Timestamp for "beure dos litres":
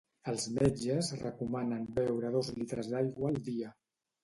1.99-2.91